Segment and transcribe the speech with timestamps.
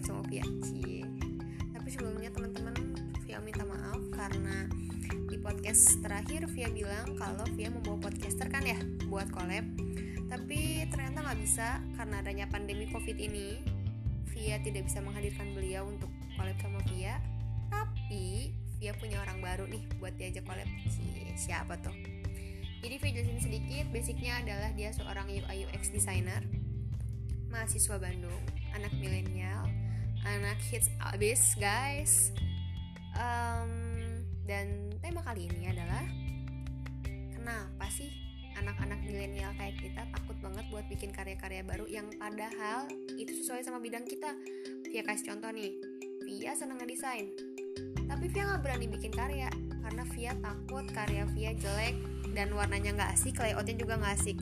[0.00, 1.04] collab sama Via Cie.
[1.76, 2.72] Tapi sebelumnya teman-teman
[3.28, 4.64] Via minta maaf karena
[5.28, 8.80] di podcast terakhir Via bilang kalau Via membawa podcaster kan ya
[9.12, 9.60] buat collab.
[10.32, 13.60] Tapi ternyata nggak bisa karena adanya pandemi COVID ini.
[14.32, 17.20] Via tidak bisa menghadirkan beliau untuk collab sama Via.
[17.68, 20.68] Tapi Via punya orang baru nih buat diajak collab.
[20.88, 21.92] Cie, siapa tuh?
[22.80, 26.40] Jadi Via jelasin sedikit, basicnya adalah dia seorang UI UX designer
[27.50, 28.40] mahasiswa Bandung,
[28.76, 29.66] anak milenial,
[30.26, 32.30] anak hits abis guys.
[33.16, 33.72] Um,
[34.46, 36.06] dan tema kali ini adalah
[37.34, 38.10] kenapa sih
[38.58, 43.80] anak-anak milenial kayak kita takut banget buat bikin karya-karya baru yang padahal itu sesuai sama
[43.80, 44.34] bidang kita.
[44.90, 45.70] Via kasih contoh nih,
[46.26, 47.30] Via seneng ngedesain,
[48.10, 49.48] tapi Via nggak berani bikin karya
[49.86, 51.94] karena Via takut karya Via jelek
[52.34, 54.38] dan warnanya nggak asik, layoutnya juga nggak asik.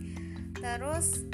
[0.59, 1.29] Terus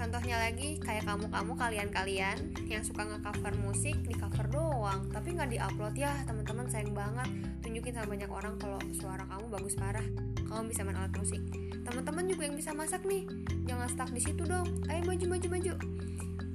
[0.00, 5.92] Contohnya lagi kayak kamu-kamu kalian-kalian yang suka nge-cover musik di cover doang, tapi nggak di-upload
[5.92, 7.28] ya teman-teman sayang banget.
[7.60, 10.06] Tunjukin sama banyak orang kalau suara kamu bagus parah,
[10.48, 11.44] kamu bisa main alat musik.
[11.84, 13.28] Teman-teman juga yang bisa masak nih,
[13.68, 14.64] jangan stuck di situ dong.
[14.88, 15.72] Ayo maju maju maju.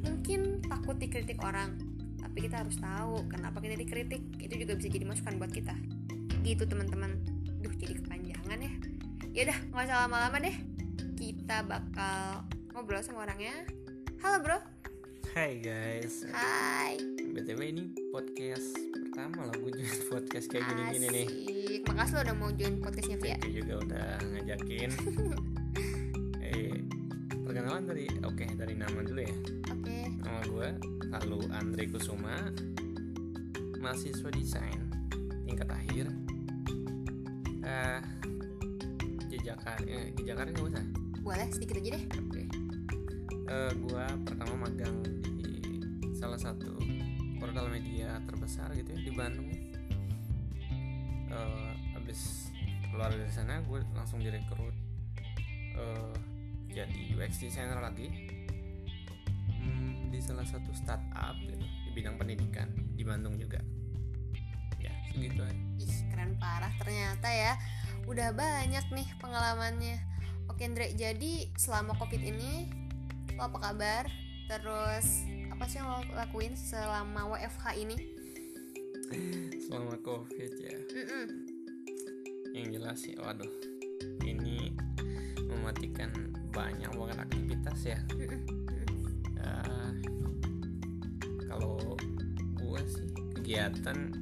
[0.10, 1.78] Mungkin takut dikritik orang,
[2.18, 4.26] tapi kita harus tahu kenapa kita dikritik.
[4.42, 5.78] Itu juga bisa jadi masukan buat kita.
[6.42, 7.14] Gitu teman-teman.
[7.62, 8.74] Duh jadi kepanjangan ya.
[9.38, 10.58] Yaudah nggak usah lama-lama deh.
[11.14, 13.64] Kita bakal ngobrol sama orangnya.
[14.20, 14.60] Halo bro.
[15.32, 16.28] Hai guys.
[16.28, 17.00] Hai.
[17.32, 21.28] BTW ini podcast pertama lah gue join podcast kayak gini-gini nih.
[21.32, 21.82] Asik.
[21.88, 23.40] Makasih lo udah mau join podcastnya Via.
[23.40, 24.92] Itu juga udah ngajakin.
[26.52, 26.76] eh,
[27.48, 29.36] perkenalan dari oke dari nama dulu ya.
[29.72, 29.98] Oke.
[30.20, 30.68] Nama gue
[31.16, 32.36] lalu Andre Kusuma,
[33.80, 34.84] mahasiswa desain
[35.48, 36.12] tingkat akhir.
[37.64, 38.00] Eh,
[39.32, 40.86] jejakan, eh, jejakan nggak usah.
[41.24, 42.04] Boleh sedikit aja deh.
[42.20, 42.45] Oke.
[43.46, 45.06] Eh, gua pertama magang
[45.42, 45.62] di
[46.18, 46.82] salah satu
[47.38, 49.50] portal media terbesar gitu ya di Bandung.
[51.30, 52.50] Eh, habis
[52.90, 54.72] keluar dari sana gue langsung direkrut
[55.76, 56.16] eh,
[56.72, 58.08] jadi UX designer lagi
[59.66, 63.58] Hmm, di salah satu startup gitu di bidang pendidikan di Bandung juga.
[64.78, 65.58] Ya segitu aja.
[65.82, 67.58] Ih, keren parah ternyata ya.
[68.06, 69.98] Udah banyak nih pengalamannya.
[70.54, 70.94] Oke, Andre.
[70.94, 72.70] Jadi selama Covid ini
[73.36, 74.04] lo apa kabar?
[74.46, 75.08] Terus
[75.50, 77.98] apa sih yang lo lakuin selama WFH ini?
[79.62, 80.76] Selama covid ya.
[80.92, 81.28] Mm-mm.
[82.56, 83.52] yang jelas sih waduh
[84.24, 84.72] ini
[85.44, 86.08] mematikan
[86.50, 88.42] banyak banget aktivitas ya Mm-mm.
[89.36, 89.92] Eh,
[91.44, 92.00] kalau
[92.56, 94.16] gue sih kegiatan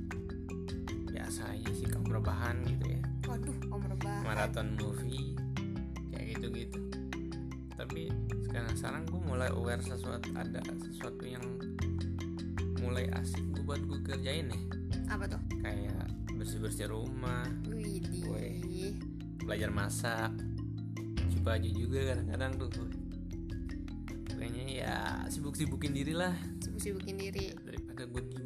[1.05, 4.25] biasa aja sih kaum rebahan gitu ya Waduh, om rebahan.
[4.25, 5.37] maraton movie
[6.09, 6.79] kayak gitu gitu
[7.77, 8.09] tapi
[8.53, 11.41] sekarang sekarang gue mulai aware sesuatu ada sesuatu yang
[12.77, 14.61] mulai asik gue buat gue kerjain nih
[15.09, 15.41] Apa tuh?
[15.57, 18.93] kayak bersih bersih rumah Widih.
[19.41, 20.31] Belajar masak
[21.17, 22.69] cuci baju juga kadang-kadang tuh
[24.33, 24.95] kayaknya ya
[25.27, 27.57] sibuk-sibukin diri lah Sibuk-sibukin diri.
[27.57, 28.45] daripada gue diem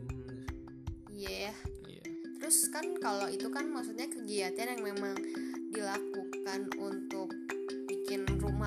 [1.18, 1.50] Iya.
[1.84, 2.04] Iya.
[2.38, 5.18] Terus kan kalau itu kan maksudnya kegiatan yang memang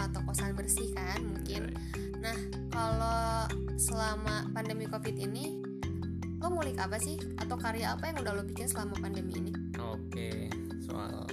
[0.01, 1.77] rumah atau kosan bersih kan mungkin.
[2.25, 2.37] Nah,
[2.73, 3.45] kalau
[3.77, 5.61] selama pandemi Covid ini
[6.41, 9.53] lo ngulik apa sih atau karya apa yang udah lo bikin selama pandemi ini?
[9.77, 10.49] oke
[10.81, 11.29] soal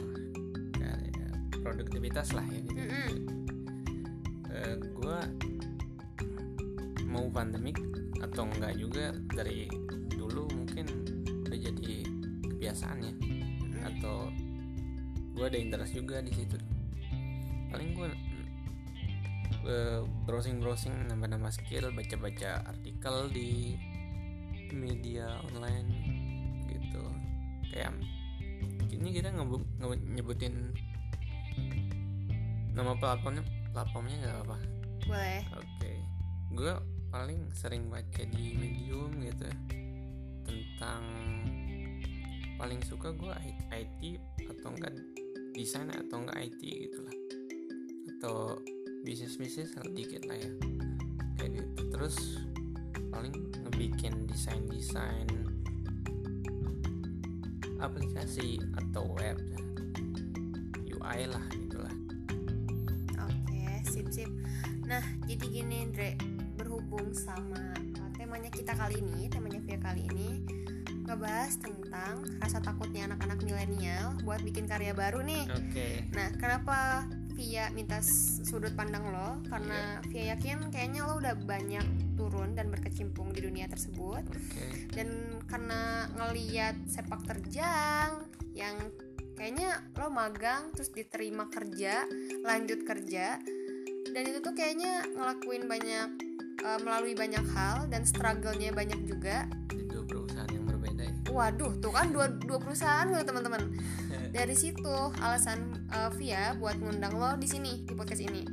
[0.75, 1.15] kayak
[1.63, 3.11] produktivitas lah ya gitu Mm-mm.
[4.99, 5.19] gue
[7.07, 7.79] mau pandemik
[8.19, 9.71] atau enggak juga dari
[10.11, 10.91] dulu mungkin
[11.47, 12.03] udah jadi
[12.51, 13.13] kebiasaan ya
[13.87, 14.27] atau
[15.39, 16.59] gue ada interest juga di situ
[17.71, 18.07] paling gue
[20.23, 23.75] browsing browsing nambah nambah skill baca baca artikel di
[24.71, 25.89] media online
[26.67, 27.03] gitu.
[27.71, 27.95] Kayak
[28.91, 30.55] ini kita ngebu nge- nyebutin
[32.73, 33.43] nama platformnya
[33.73, 34.57] platformnya nggak apa
[35.07, 35.41] Boleh.
[35.55, 35.91] oke.
[36.53, 36.73] Gue
[37.09, 39.57] paling sering baca di medium gitu ya,
[40.43, 41.03] tentang
[42.57, 43.33] paling suka gue
[43.71, 44.01] IT
[44.49, 44.93] atau enggak
[45.53, 47.17] desain atau enggak IT gitu lah.
[48.17, 48.35] Atau
[49.07, 50.51] bisnis bisnis sedikit lah ya
[51.39, 52.43] kayak gitu terus
[53.07, 53.31] paling
[53.63, 55.23] ngebikin desain desain
[57.79, 59.39] aplikasi atau web
[60.83, 61.95] UI lah gitulah
[63.23, 64.27] Oke, sip sip.
[64.83, 66.19] Nah, jadi gini Andre,
[66.59, 70.43] berhubung sama uh, temanya kita kali ini, temanya Via kali ini
[71.07, 75.47] ngebahas tentang rasa takutnya anak-anak milenial buat bikin karya baru nih.
[75.47, 77.07] oke Nah, kenapa
[77.37, 81.85] Via minta sudut pandang lo karena Via yakin kayaknya lo udah banyak
[82.17, 84.65] turun dan berkecimpung di dunia tersebut Oke.
[84.97, 88.25] dan karena ngeliat sepak terjang
[88.57, 88.73] yang
[89.37, 92.09] kayaknya lo magang terus diterima kerja
[92.41, 93.37] lanjut kerja
[94.09, 96.09] dan itu tuh kayaknya ngelakuin banyak
[96.65, 101.13] eh, melalui banyak hal dan struggle-nya banyak juga Di dua perusahaan yang berbeda ya.
[101.29, 103.77] waduh tuh kan dua, dua perusahaan loh teman-teman
[104.31, 108.43] dari situ alasan eh, Via buat ngundang lo di sini di podcast ini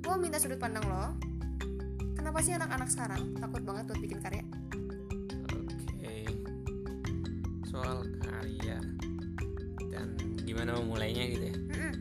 [0.00, 1.18] gue minta sudut pandang lo
[2.14, 4.44] kenapa sih anak-anak sekarang takut banget buat bikin karya
[5.50, 6.26] Oke.
[7.66, 8.78] Soal karya
[9.90, 10.14] dan
[10.46, 11.56] gimana memulainya gitu ya.
[11.56, 11.94] Mm-mm.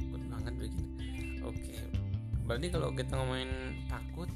[0.00, 0.84] Takut banget bikin.
[1.44, 1.76] Oke.
[2.48, 3.50] Berarti kalau kita ngomongin
[3.90, 4.30] takut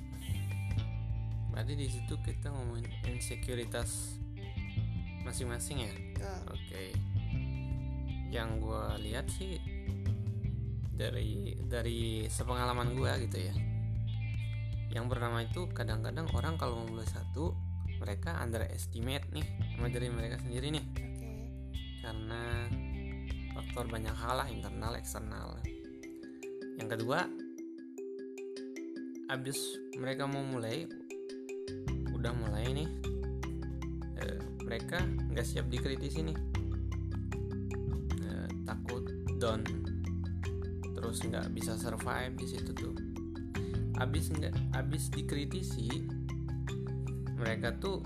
[1.55, 4.19] berarti di situ kita ngomongin insekuritas
[5.25, 5.93] masing-masing ya.
[6.53, 6.95] Oke.
[8.31, 9.59] Yang gue lihat sih
[10.95, 13.55] dari dari sepengalaman gue gitu ya.
[14.95, 17.57] Yang pertama itu kadang-kadang orang kalau mau mulai satu
[17.99, 21.07] mereka underestimate nih sama diri mereka sendiri nih Oke.
[22.05, 22.43] karena
[23.55, 25.59] faktor banyak hal lah internal eksternal.
[26.75, 27.23] Yang kedua,
[29.31, 30.91] abis mereka mau mulai,
[32.11, 32.89] udah mulai nih,
[34.19, 34.43] eh,
[34.75, 36.39] mereka nggak siap dikritisi nih,
[38.27, 39.07] Eh, takut
[39.39, 39.63] down,
[40.99, 42.91] terus nggak bisa survive di situ tuh.
[44.03, 46.11] Abis nggak, abis dikritisi,
[47.39, 48.03] mereka tuh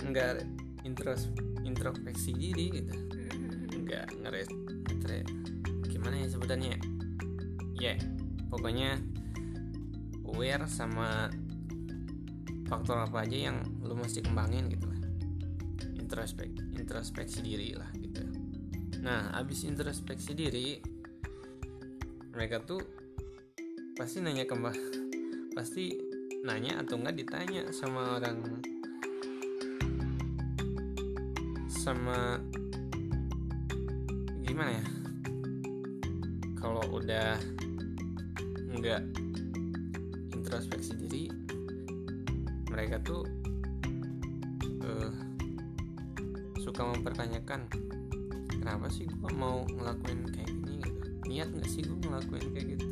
[0.00, 0.48] nggak
[0.88, 1.28] intros
[1.60, 2.96] introspeksi diri gitu.
[3.84, 4.48] Nggak ngeres
[4.88, 5.28] ngetre-
[5.92, 6.80] gimana ya sebutannya?
[7.76, 8.00] Ya
[8.48, 8.96] pokoknya
[10.24, 11.28] aware sama
[12.64, 14.91] faktor apa aja yang lu mesti kembangin gitu
[16.12, 18.20] introspek introspeksi diri lah gitu.
[19.00, 20.76] Nah abis introspeksi diri
[22.36, 22.84] mereka tuh
[23.96, 24.76] pasti nanya ke mbak
[25.56, 25.96] pasti
[26.44, 28.60] nanya atau enggak ditanya sama orang
[31.72, 32.36] sama
[34.44, 34.86] gimana ya?
[36.60, 37.40] Kalau udah
[38.68, 39.02] nggak
[40.36, 41.32] introspeksi diri
[42.68, 43.24] mereka tuh
[46.82, 47.70] suka mempertanyakan
[48.58, 50.82] kenapa sih gua mau ngelakuin kayak gini?
[50.82, 51.02] Gitu.
[51.30, 52.86] Niat nggak sih gua ngelakuin kayak gitu?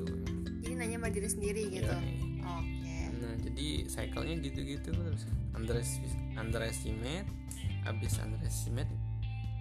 [0.62, 1.90] Jadi nanya sama diri sendiri gitu?
[1.90, 2.46] Iya.
[2.46, 2.94] oke.
[3.18, 5.26] Nah jadi cycle-nya gitu-gitu terus.
[5.58, 7.26] Underestimate, underestimate
[7.82, 8.92] abis underestimate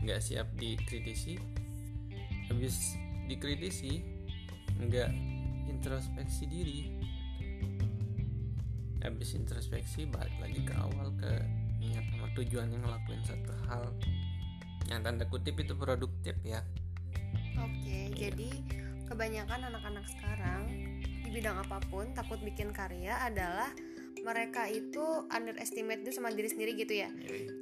[0.05, 1.41] nggak siap dikritisi.
[2.53, 4.05] Habis dikritisi
[4.77, 5.09] nggak
[5.73, 6.79] introspeksi diri.
[9.01, 11.33] Habis introspeksi balik lagi ke awal ke
[11.81, 13.89] niat sama tujuan yang ngelakuin satu hal
[14.89, 16.65] yang tanda kutip itu produktif ya
[17.61, 18.49] oke jadi
[19.05, 20.61] kebanyakan anak-anak sekarang
[21.25, 23.69] di bidang apa pun takut bikin karya adalah
[24.19, 27.09] mereka itu underestimate dulu sama diri sendiri gitu ya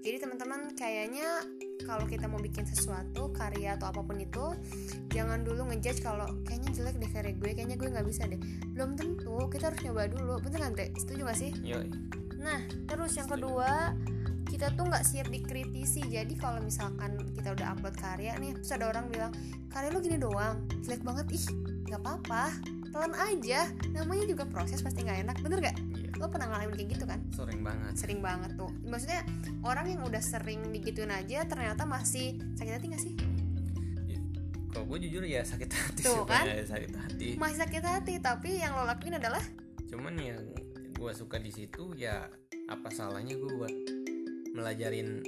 [0.01, 1.45] jadi teman-teman kayaknya
[1.85, 4.57] kalau kita mau bikin sesuatu karya atau apa pun itu
[5.13, 8.39] jangan dulu ngejudge kalau kayaknya jelek deh karya gue kayaknya gue nggak bisa deh
[8.73, 10.87] belum tentu kita harus nyoba dulu bener kan Dre?
[10.97, 11.87] setuju gak sih Yoi.
[12.42, 12.59] nah
[12.90, 13.45] terus yang Setuju.
[13.45, 13.71] kedua
[14.57, 16.02] kita tuh nggak siap dikritisi.
[16.09, 19.30] Jadi kalau misalkan kita udah upload karya nih terus ada orang bilang
[19.69, 21.30] karya lu gini doang jelek banget.
[21.30, 21.45] Ih
[21.85, 22.57] nggak apa-apa
[22.90, 23.69] telan aja.
[23.94, 27.21] Namanya juga proses pasti nggak enak bener gak Iya, lo pernah ngalamin kayak gitu kan?
[27.30, 27.94] Sering banget.
[28.02, 28.73] Sering banget tuh.
[28.81, 29.21] Maksudnya
[29.61, 33.14] orang yang udah sering digituin aja ternyata masih sakit hati gak sih?
[34.73, 36.49] Kalau gue jujur ya sakit hati Tuh, kan?
[36.49, 37.30] ya, sakit hati.
[37.37, 39.42] Masih sakit hati tapi yang lo lakuin adalah?
[39.85, 40.42] Cuman yang
[40.97, 42.26] gue suka di situ ya
[42.66, 43.96] apa salahnya gue buat
[44.57, 45.21] melajarin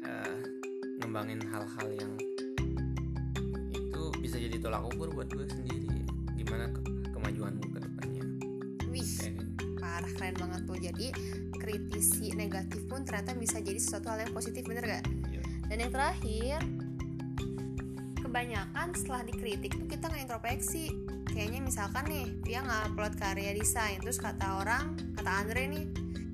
[0.00, 0.36] eh,
[1.04, 2.12] ngembangin hal-hal yang
[3.68, 6.00] itu bisa jadi tolak ukur buat gue sendiri.
[6.40, 6.80] Gimana ke
[7.12, 8.24] kemajuan gue ke depannya.
[8.88, 9.36] Wih kayak
[9.76, 10.78] parah keren banget tuh.
[10.80, 11.06] Jadi
[11.60, 15.44] kritisi negatif pun ternyata bisa jadi sesuatu hal yang positif bener gak Iya.
[15.68, 16.58] dan yang terakhir
[18.16, 20.88] kebanyakan setelah dikritik tuh kita nggak introspeksi.
[21.30, 25.84] Kayaknya misalkan nih dia nggak upload karya desain terus kata orang kata Andre nih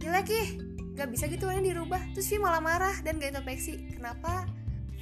[0.00, 0.65] jelek ih
[0.96, 2.00] nggak bisa gitu warnanya dirubah.
[2.16, 3.84] Terus Via malah marah dan gak introspeksi.
[3.92, 4.48] Kenapa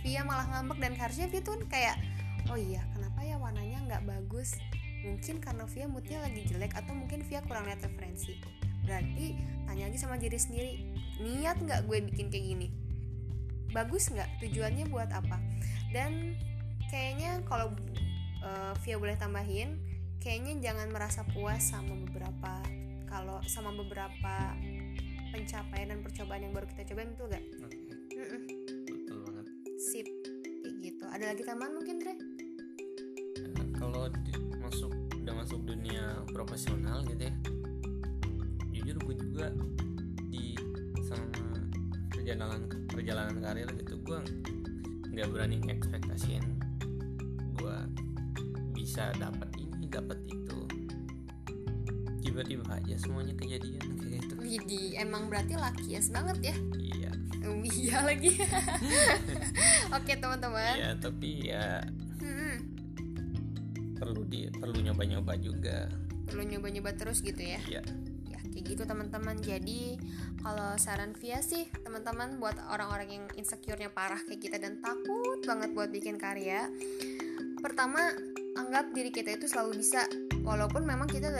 [0.03, 0.83] Via malah ngambek?
[0.83, 1.97] Dan harusnya Via tuh kayak
[2.51, 4.59] oh iya kenapa ya warnanya nggak bagus?
[5.07, 8.35] Mungkin karena Via moodnya lagi jelek atau mungkin Via kurang lihat referensi.
[8.85, 9.39] Berarti
[9.71, 10.73] tanya lagi sama diri sendiri
[11.23, 12.69] niat nggak gue bikin kayak gini?
[13.71, 14.43] Bagus nggak?
[14.43, 15.39] Tujuannya buat apa?
[15.95, 16.35] Dan
[16.91, 17.71] kayaknya kalau
[18.43, 19.79] uh, Via boleh tambahin
[20.19, 22.65] kayaknya jangan merasa puas sama beberapa
[23.07, 24.57] kalau sama beberapa
[25.35, 27.43] pencapaian dan percobaan yang baru kita cobain betul gak?
[27.67, 27.77] Oke,
[28.15, 28.43] Mm-mm,
[28.87, 29.47] betul banget.
[29.83, 30.07] Sip.
[30.63, 31.05] Kayak gitu.
[31.11, 32.15] Ada lagi tambahan mungkin Dre?
[33.85, 34.09] kalau
[34.65, 37.35] masuk udah masuk dunia profesional gitu ya
[38.73, 39.47] jujur gue juga
[40.33, 40.57] di
[41.05, 41.61] sama
[42.09, 44.21] perjalanan perjalanan karir gitu gue
[45.13, 46.45] nggak berani ekspektasiin
[47.61, 47.77] gue
[48.73, 50.44] bisa dapat ini dapat itu
[52.75, 54.35] aja semuanya kejadian kayak gitu.
[54.43, 56.57] Jadi emang berarti lakias banget ya.
[56.79, 57.11] Iya.
[57.45, 58.33] Oh, iya lagi.
[59.97, 60.75] Oke teman-teman.
[60.81, 61.85] Iya tapi ya
[62.25, 62.57] Hmm,
[64.01, 65.93] perlu di perlu nyoba-nyoba juga.
[66.25, 67.61] Perlu nyoba-nyoba terus gitu ya?
[67.69, 67.85] Iya.
[68.33, 69.37] Ya kayak gitu teman-teman.
[69.45, 70.01] Jadi
[70.41, 75.77] kalau saran Via sih teman-teman buat orang-orang yang insecure-nya parah kayak kita dan takut banget
[75.77, 76.65] buat bikin karya
[77.65, 78.13] pertama
[78.61, 80.05] anggap diri kita itu selalu bisa.
[80.45, 81.33] Walaupun memang kita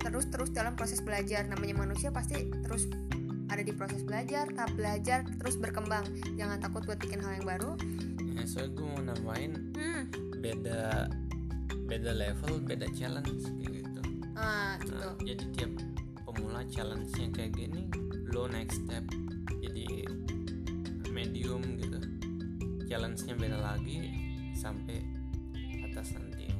[0.00, 1.44] terus-terus dalam proses belajar.
[1.46, 2.88] Namanya manusia pasti terus
[3.48, 6.04] ada di proses belajar tahap belajar terus berkembang.
[6.36, 7.72] Jangan takut buat bikin hal yang baru.
[8.36, 9.52] Ya soalnya gue mau nambahin.
[9.74, 10.02] Hmm.
[10.38, 11.08] Beda
[11.88, 14.00] beda level beda challenge kayak gitu.
[14.36, 15.00] Ah gitu.
[15.00, 15.72] Nah, jadi tiap
[16.28, 17.88] pemula challenge-nya kayak gini
[18.30, 19.04] lo next step.
[19.58, 20.04] Jadi
[21.08, 21.98] medium gitu.
[22.86, 24.12] Challenge-nya beda lagi
[24.54, 25.00] sampai
[25.88, 26.52] atas nanti.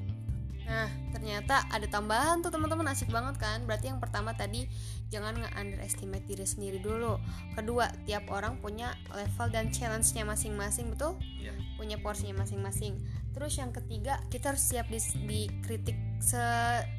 [0.68, 3.64] Nah, ternyata ada tambahan tuh teman-teman asik banget kan?
[3.64, 4.68] Berarti yang pertama tadi
[5.08, 7.16] jangan nge-underestimate diri sendiri dulu.
[7.56, 11.16] Kedua, tiap orang punya level dan challenge-nya masing-masing, betul?
[11.40, 11.56] Iya.
[11.80, 13.00] Punya porsinya masing-masing.
[13.32, 16.40] Terus yang ketiga, kita harus siap di, dikritik se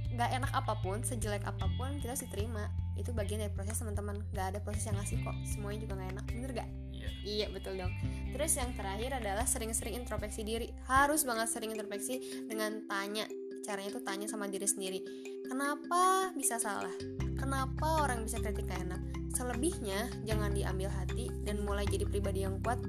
[0.09, 2.71] nggak enak apa pun, sejelek apa pun, kita harus diterima.
[2.99, 4.19] Itu bagian dari proses teman-teman.
[4.35, 5.35] Gak ada proses yang ngasih kok.
[5.47, 6.69] Semuanya juga nggak enak, bener gak?
[6.91, 7.93] iya Iya betul dong.
[8.35, 10.67] Terus yang terakhir adalah sering-sering introspeksi diri.
[10.87, 13.23] Harus banget sering introspeksi dengan tanya.
[13.69, 14.97] Caranya tuh tanya sama diri sendiri.
[15.45, 16.89] Kenapa bisa salah?
[17.37, 18.97] Kenapa orang bisa kritik gak enak?
[19.37, 22.81] Selebihnya jangan diambil hati dan mulai jadi pribadi yang kuat,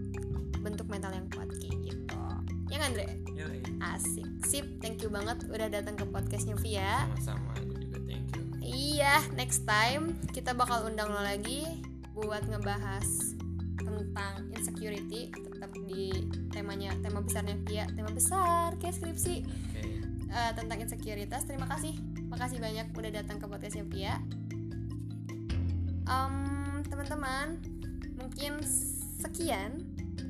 [0.64, 2.16] bentuk mental yang kuat kayak gitu.
[2.72, 3.12] Ya kan, Andre?
[3.36, 3.60] Yoi.
[3.84, 4.24] Asik.
[4.48, 7.04] Sip, thank you banget udah datang ke podcastnya Via.
[7.12, 11.84] sama-sama juga thank you Iya, next time kita bakal undang lo lagi
[12.16, 13.36] buat ngebahas
[13.84, 16.08] tentang insecurity tetap di
[16.48, 19.99] temanya tema besarnya Via tema besar kayak skripsi oke
[20.30, 21.44] eh, tentang insekuritas.
[21.44, 21.98] Terima kasih.
[22.30, 24.14] Makasih banyak udah datang ke podcastnya Via
[26.10, 27.54] Em, teman-teman
[28.18, 28.58] mungkin
[29.22, 29.78] sekian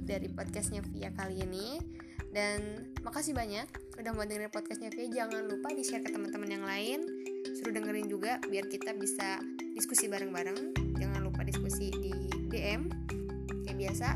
[0.04, 1.80] dari podcastnya Via kali ini.
[2.30, 3.66] Dan makasih banyak
[3.97, 7.00] udah mau dengerin podcastnya Via jangan lupa di share ke teman-teman yang lain.
[7.57, 9.40] Suruh dengerin juga biar kita bisa
[9.73, 10.76] diskusi bareng-bareng.
[11.00, 12.12] Jangan lupa diskusi di
[12.52, 12.92] DM
[13.64, 14.09] kayak biasa.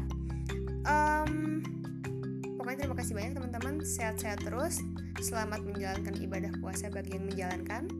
[0.84, 1.64] Em,
[2.64, 3.74] Pokoknya terima kasih banyak teman-teman.
[3.84, 4.80] Sehat-sehat terus.
[5.20, 7.92] Selamat menjalankan ibadah puasa bagi yang menjalankan.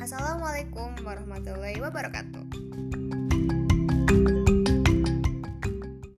[0.00, 2.48] Assalamualaikum warahmatullahi wabarakatuh.